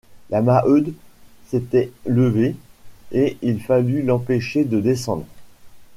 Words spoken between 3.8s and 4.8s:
l’empêcher de